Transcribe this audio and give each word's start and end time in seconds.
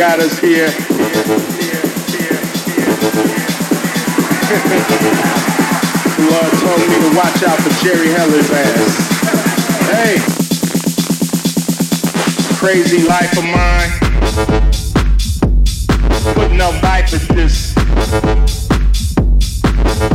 Got 0.00 0.18
us 0.18 0.38
here. 0.38 0.64
Lord 6.24 6.52
told 6.56 6.80
me 6.88 6.96
to 7.04 7.10
watch 7.14 7.42
out 7.42 7.60
for 7.60 7.68
Jerry 7.84 8.08
Heller's 8.08 8.50
ass. 8.50 8.96
Hey, 9.92 10.16
crazy 12.56 13.02
life 13.06 13.36
of 13.36 13.44
mine. 13.44 13.90
Putting 16.32 16.62
up 16.62 16.82
life 16.82 17.12
at 17.12 17.36
this. 17.36 17.76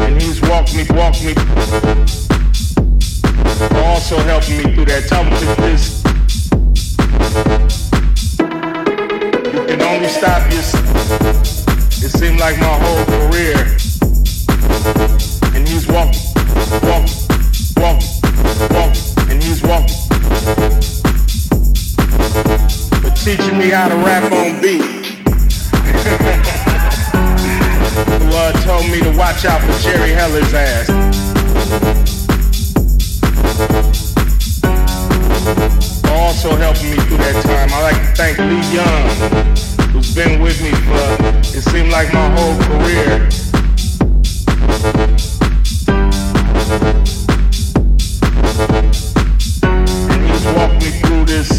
And 0.02 0.20
he's 0.20 0.42
walked 0.42 0.76
me, 0.76 0.88
walked 0.96 1.24
me. 1.24 1.36
Also 3.86 4.18
helping 4.18 4.58
me 4.58 4.74
through 4.74 4.86
that. 4.86 5.06
Tell 5.08 5.24
me 5.24 5.30
this. 5.62 6.06
Stop 10.10 10.52
you. 10.52 10.60
It 12.06 12.12
seemed 12.12 12.40
like 12.40 12.60
my 12.60 12.66
whole 12.66 13.06
career. 13.06 13.56
And 15.56 15.68
he's 15.68 15.88
walking, 15.88 16.22
walking, 16.84 17.18
walking, 17.78 18.10
walking, 18.76 19.02
and 19.30 19.42
he's 19.42 19.64
walking. 19.64 19.98
But 23.02 23.16
teaching 23.16 23.58
me 23.58 23.70
how 23.70 23.88
to 23.90 23.96
rap 23.96 24.32
on 24.32 24.62
beat. 24.62 24.82
Lord 28.32 28.56
told 28.64 28.86
me 28.92 29.00
to 29.02 29.12
watch 29.18 29.46
out 29.46 29.62
for 29.62 29.74
Jerry 29.82 30.12
Heller's 30.12 30.54
ass. 30.54 30.90
also 36.16 36.56
helping 36.58 36.92
me 36.92 36.98
through 36.98 37.18
that 37.18 37.44
time. 37.44 37.74
I 37.74 37.82
like 37.82 37.96
to 37.96 38.14
thank 38.16 38.38
Lee 38.40 38.62
Young 38.76 39.75
been 40.16 40.42
with 40.42 40.62
me 40.62 40.72
for 40.72 41.36
it 41.58 41.64
seemed 41.64 41.90
like 41.90 42.14
my 42.14 42.30
whole 42.36 42.58
career. 42.64 43.30
And 50.10 50.22
he's 50.30 50.46
walked 50.56 50.82
me 50.84 50.92
through 51.02 51.26
this. 51.26 51.50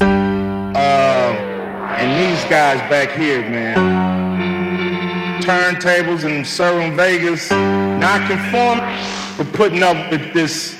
Uh, 0.00 1.34
and 1.98 2.10
these 2.20 2.44
guys 2.50 2.78
back 2.90 3.10
here, 3.10 3.42
man. 3.42 3.76
Turntables 5.42 6.24
and 6.24 6.46
serving 6.46 6.96
Vegas, 6.96 7.50
not 7.50 8.28
conform, 8.28 8.78
but 9.36 9.52
putting 9.52 9.82
up 9.82 10.10
with 10.10 10.32
this 10.32 10.76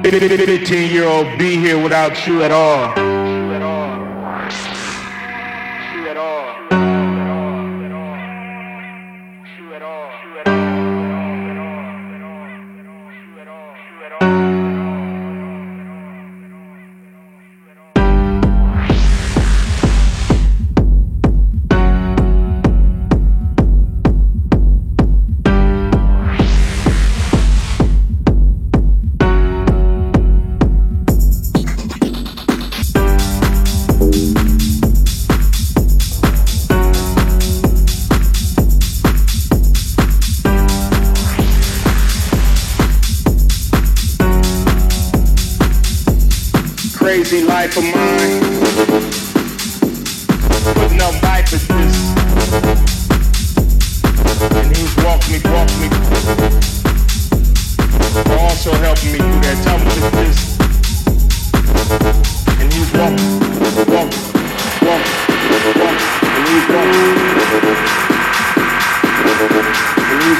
15 0.00 0.90
year 0.90 1.06
old 1.06 1.38
be 1.38 1.56
here 1.56 1.82
without 1.82 2.26
you 2.26 2.42
at 2.42 2.50
all. 2.50 3.03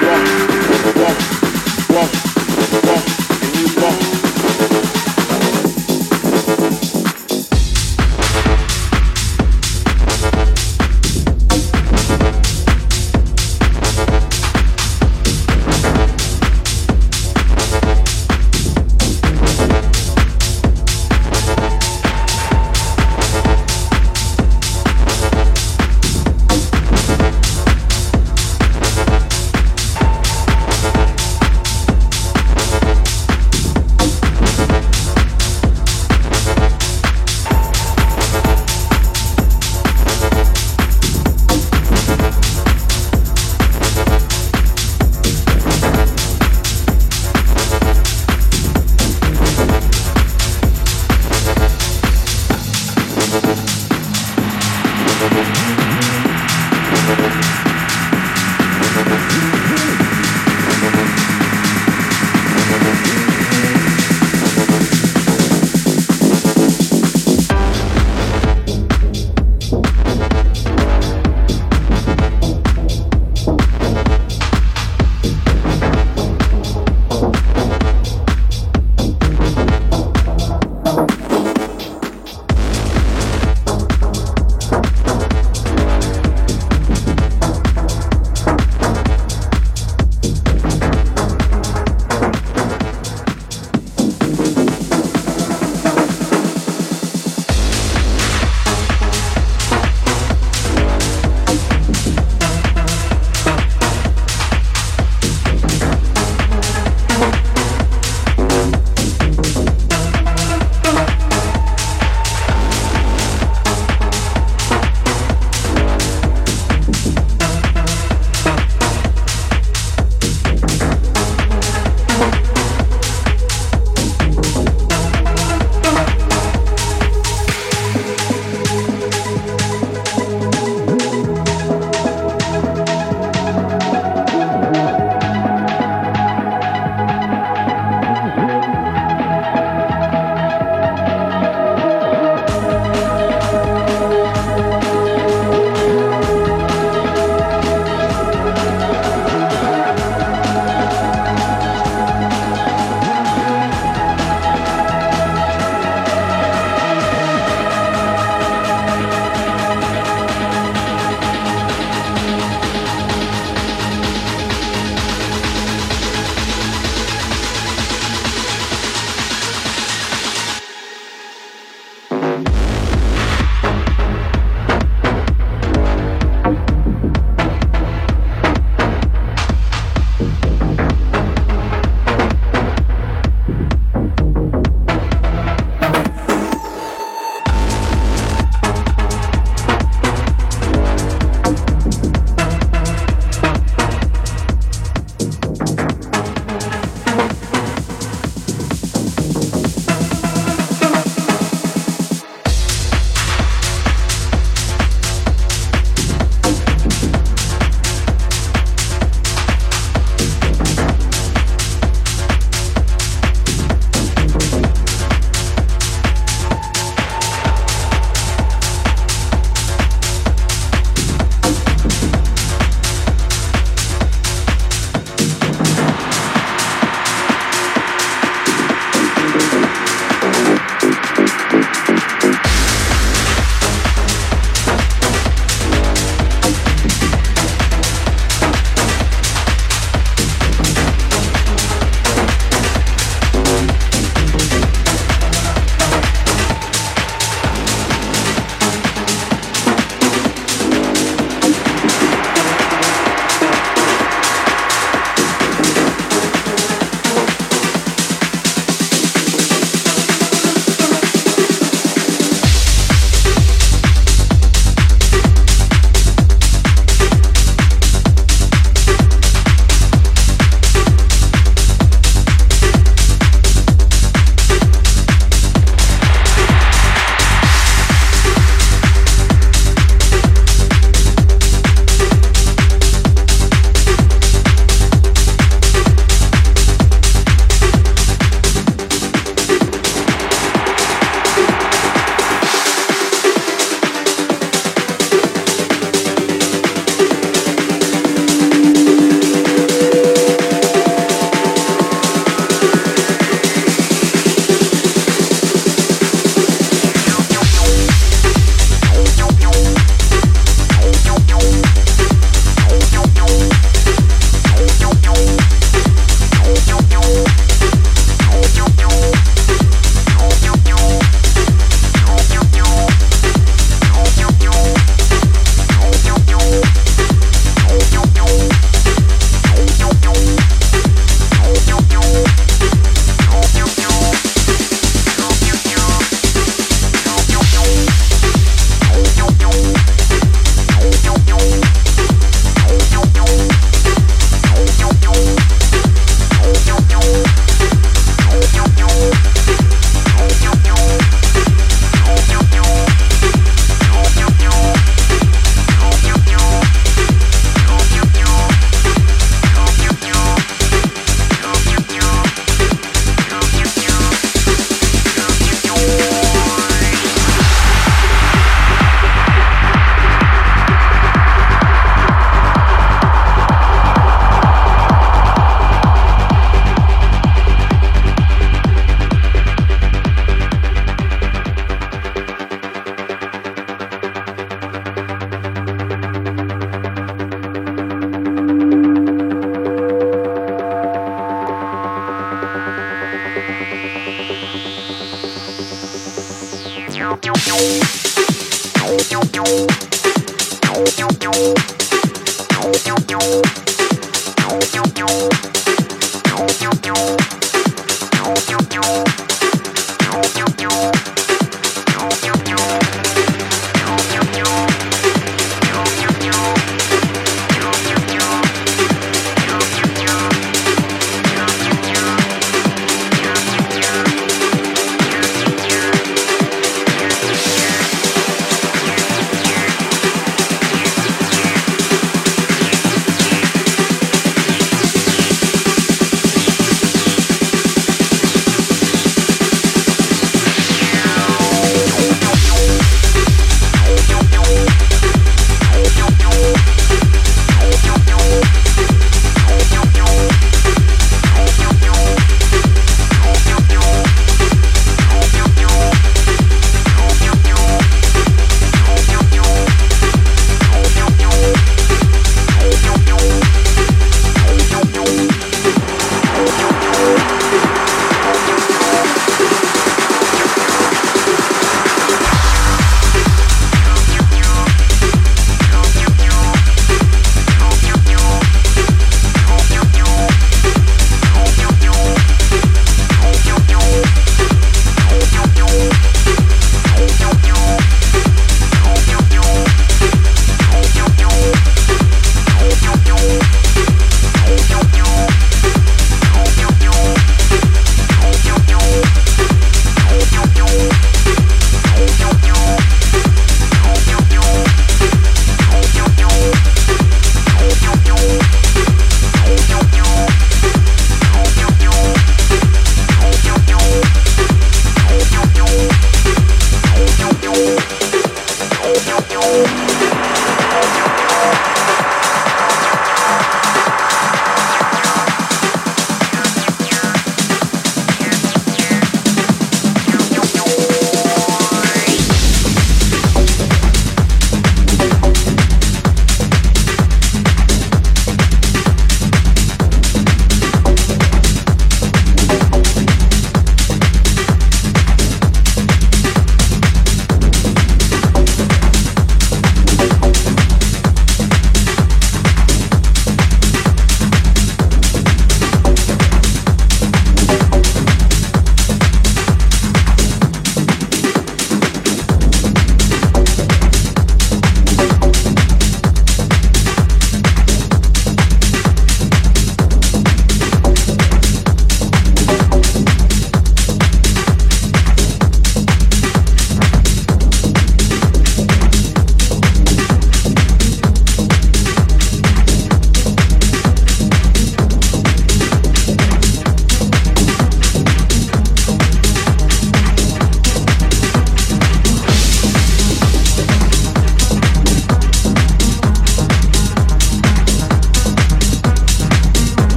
And 0.00 0.31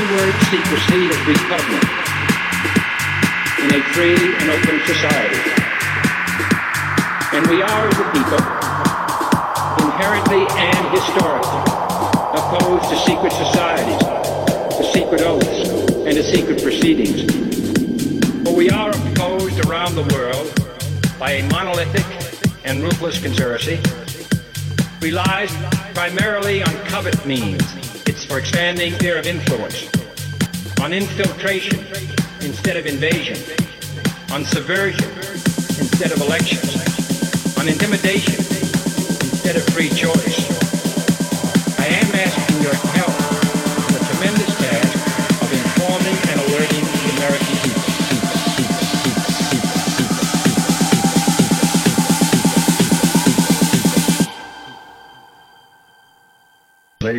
every 0.00 0.16
word 0.16 0.34
speak 0.46 0.64
was 0.70 0.80
seen 0.82 1.10
public 1.48 1.82
in 3.60 3.74
a 3.74 3.82
free 3.92 4.34
and 4.36 4.50
open 4.50 4.80
society. 4.86 5.50
And 7.32 7.46
we 7.48 7.60
are, 7.60 7.88
as 7.88 7.98
a 7.98 8.04
people, 8.10 8.40
inherently 9.84 10.46
and 10.56 10.88
historically 10.96 11.60
opposed 12.32 12.88
to 12.88 12.96
secret 13.04 13.32
societies, 13.32 13.98
to 14.78 14.84
secret 14.92 15.22
oaths, 15.22 15.68
and 16.06 16.14
to 16.14 16.22
secret 16.22 16.62
proceedings. 16.62 17.24
But 18.42 18.54
we 18.54 18.70
are 18.70 18.90
opposed 18.90 19.66
around 19.66 19.96
the 19.96 20.04
world 20.14 21.18
by 21.18 21.32
a 21.32 21.48
monolithic 21.50 22.06
and 22.64 22.82
ruthless 22.82 23.20
conspiracy 23.20 23.78
relies 25.02 25.54
primarily 25.94 26.62
on 26.62 26.72
covert 26.86 27.26
means 27.26 27.99
it's 28.10 28.24
for 28.24 28.40
expanding 28.40 28.98
their 28.98 29.18
of 29.18 29.26
influence, 29.28 29.88
on 30.82 30.92
infiltration 30.92 31.78
instead 32.40 32.76
of 32.76 32.84
invasion, 32.84 33.36
on 34.32 34.44
subversion 34.44 35.08
instead 35.78 36.10
of 36.10 36.20
elections, 36.20 36.74
on 37.56 37.68
intimidation 37.68 38.34
instead 38.34 39.54
of 39.54 39.62
free 39.66 39.90
choice. 39.90 40.49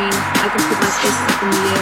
DJs, 0.00 1.80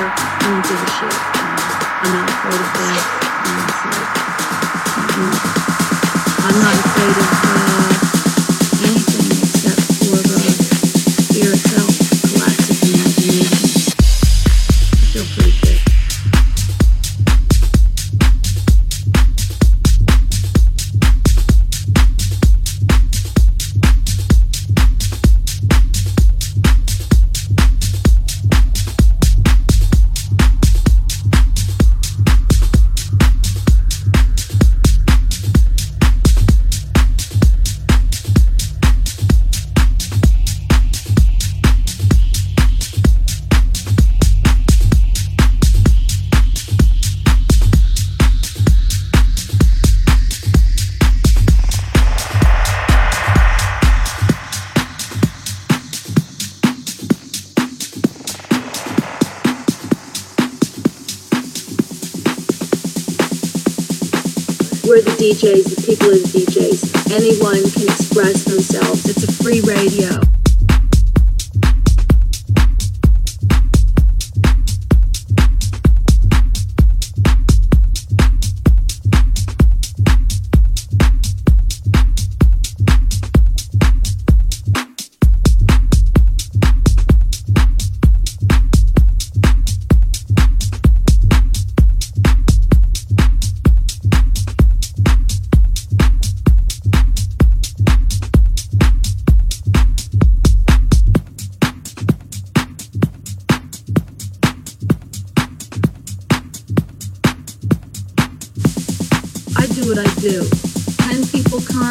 10 111.19 111.27
people 111.33 111.61
come. 111.61 111.91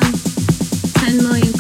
10 1.04 1.18
million 1.18 1.57